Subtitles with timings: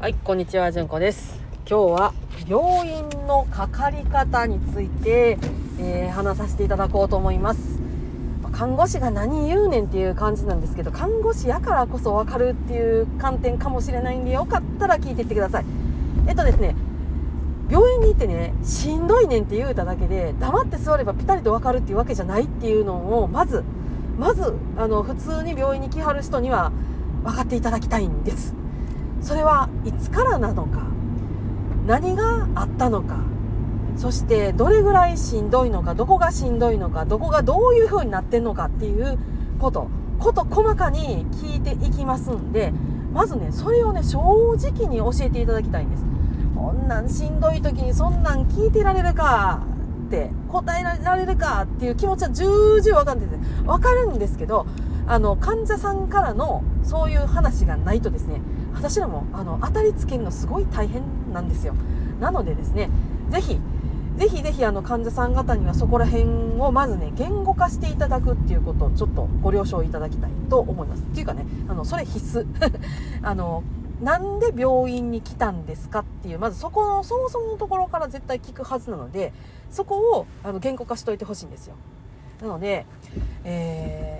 [0.00, 1.38] はい、こんにちは、じゅんこです。
[1.68, 2.14] 今日は
[2.48, 5.36] 病院のかかり方について、
[5.78, 7.78] えー話させていただこうと思います。
[8.50, 15.66] 看護師が何言うねんっていう感じなんですけど、看護師やからこそわかるっていう観点かもしれないんで、よかったら聞いていってください。
[16.26, 16.74] えっとですね、
[17.68, 23.64] 病院に行ってね、しんどいねんって言うただけで、黙って座ればピタリとわかるっていうわけじゃないっていうのを、まず、
[24.18, 26.72] まず、あの、普通に病院に来はる人には
[27.22, 28.58] 分かっていただきたいんです。
[29.20, 30.86] それはいつからなのか
[31.86, 33.20] 何があったのか
[33.96, 39.18] そしてどれぐらいしんどいのかどこがしんどいのかどこがどういう風になってんのかっていう
[39.58, 39.88] こと
[40.18, 42.72] こと細かに聞いていきますんで
[43.12, 44.18] まずねそれをね正
[44.56, 46.04] 直に教えていただきたいんです。
[46.54, 49.62] こんなんしんどい時にそんなん聞いてられるか
[50.06, 53.64] って答えられるかっていう気持ちは重々わかるんです。
[53.64, 54.66] わかるんですけど
[55.10, 58.40] あの患者さんからのそういう話がないとですね
[58.74, 61.02] 私らもあの当たりつけるのすごい大変
[61.32, 61.74] なんですよ。
[62.20, 62.90] なのでですね
[63.28, 63.58] ぜひ
[64.16, 71.02] ぜひぜひあの患者さん方にはそこら辺をまずね言語化していただくっていうことをちょっとご了承いただきたいと思います。
[71.02, 72.46] っていうかねあのそれ必須。
[73.20, 73.64] あの
[74.00, 79.32] なんで病院に来たんですかっていうまずそこのそもそものところから絶対聞くはずなので
[79.70, 81.74] そこをあの言語化しといてほしいんですよ。
[82.40, 82.86] なので、
[83.42, 84.19] えー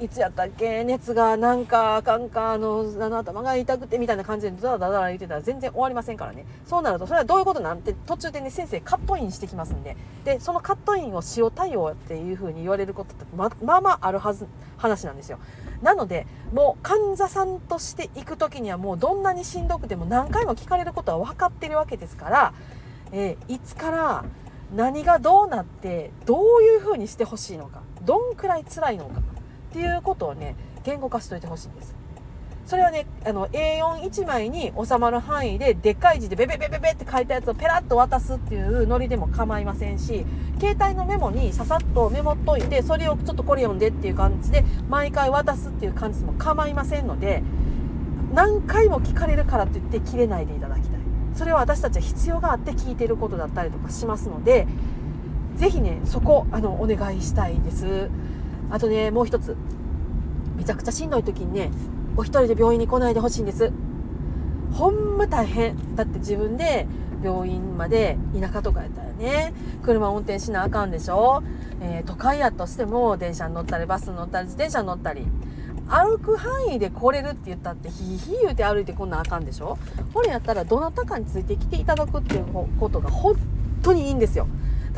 [0.00, 0.84] いつやったっけ？
[0.84, 2.84] 熱がなんかあかんかあの
[3.18, 6.46] 頭が痛くてみたいな感じでダラダラ言ってたら全然終わりませんからね。
[6.66, 9.96] そうなるとそれはどういうことなんて途中でね先生カットインしてきますんで。
[10.24, 15.38] でそのカットインを塩対応っていうふうに言われることってままあまああるはず話なんですよ。
[15.82, 22.54] なのでもう患者さんとして行く時にはもうどんなにしんどくても何回も聞かれることは分かってるわけですから、
[23.10, 24.24] えーいつから
[24.76, 29.22] 何がどうなってどういうふうにしてほしいのかどんくらい辛いのか
[29.70, 31.94] っていうことをね言語化しといてほしいんです。
[32.66, 40.26] それはねあの A41 枚に収まる範囲ででっかい字でベベベベベって書いたやつをペラッと渡すっていうノリでも構いませんし
[40.60, 47.42] 携帯のメモにささっとメモっといてそれをちょっとこれ読んでっていう感じで毎回渡すっていう感じでも構いませんので
[48.34, 51.00] 何回も聞かれるからといって切れないでいただきたい。
[51.34, 54.66] それは私たちは必要があって聞いてることだったりとかしますので
[55.56, 58.10] ぜひねそこあのお願いしたいです。
[58.70, 59.56] あとねもう一つ。
[60.56, 61.70] めちゃくちゃしんどい時にね
[62.16, 63.72] お一人で病院に来ないでほしいんです。
[64.72, 65.96] ほんま大変。
[65.96, 66.86] だって自分で
[67.22, 69.52] 病院まで田舎とかやったらね
[69.82, 71.42] 車を運転しなあかんでしょ、
[71.80, 75.26] えー都会やとしても電車に乗ったりバスに乗ったり自転車に乗ったり
[75.88, 79.78] 歩く範囲で来れるって言ったってひいひい言うて歩いてこんなあかんでしょ。
[80.12, 82.44] これやったらどなたかについてきていただくっていう
[82.78, 83.36] ことが本
[83.82, 84.46] 当にいいんですよ。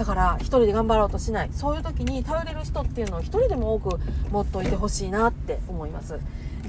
[0.00, 1.50] だから一人で頑張ろうとしない。
[1.52, 4.00] そういう時に頼れる人っていうのを一人でも多く
[4.30, 6.18] 持っといてほしいなって思います。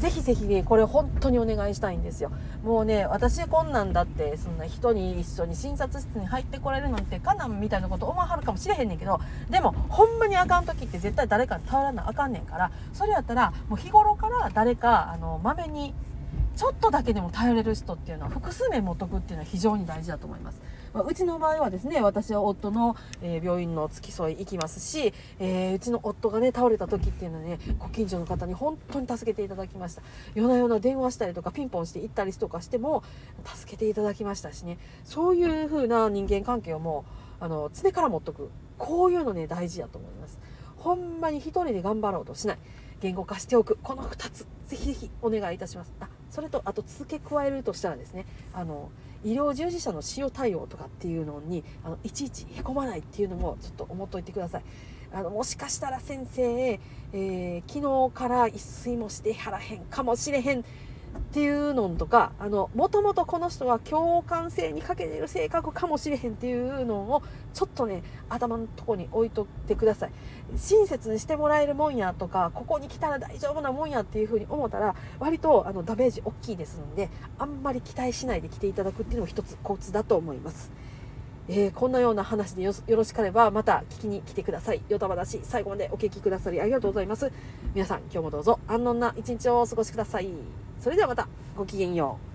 [0.00, 2.32] ぜひぜひこれ本当にお願いしたいんですよ。
[2.64, 15.94] もうね私こんなんだってそんな人に一緒に診察室に入ってこられるなんてかなんみたいなこと思わはるかもしれへんねんけどでもほんまにあかん時って絶対誰かに頼らなあかんねんからそれやったらもう日頃から誰かあのまめに
[16.60, 20.60] ちょっとだけでも頼れる人っていうのは複数名持っとくっていうのは非常に大事だと思います。
[20.92, 30.02] まあうちの場合はですね、私は夫の、え病院の付き添い行きますし、えーうちの夫がね、倒れた時っていうのはね、ご近所の方に本当に助けていただきました。
[30.34, 33.04] 夜な夜な電話したりとかピンポンして行ったりとかしても、
[33.46, 37.06] 助けていただきましたしね、そういう風な人間関係をも
[37.40, 38.50] う、あの、常から持っとく。
[38.76, 40.38] こういうのね、大事やと思います。
[40.76, 42.58] ほんまに一人で頑張ろうとしない。
[43.00, 43.78] 言語化しておく。
[43.82, 45.94] この2つ、ぜひぜひお願いいたします。
[46.00, 48.90] あ、それと、あと付け加えるとしたらですね、あの、
[49.24, 54.62] 医療従事者の使用対応とかっていうのに、あの、いちいちへこまないっていうのもちょっと思っといてください。
[55.12, 56.78] あの、もしかしたら先生、
[57.12, 60.64] えー昨日から一睡もしてはらへんかもしれへん
[61.18, 67.22] っていうのとか、あの、もともとこの人は共感性に欠けてる性格かもしれへんっていうのを、
[67.54, 70.10] ちょっとね、頭のとこに置いとってください。
[70.56, 80.72] 親切にしてもらえるもんやとか、ここに来たら大丈夫なもんやっていうふうに思ったら、割とあのダメージ大きいですので、あんまり期待しないで来ていただくっていうのも一つコツだと思います。
[81.48, 84.82] えーこんなような話でよよろしかればまた聞きに来てください。
[84.88, 87.32] よたばだし、最後までお聞きくださりありがとうございます。
[87.74, 90.69] 皆さん今日もどうぞ安穏な一日をお過ごしください。
[90.80, 92.29] それではまたごきげんよう。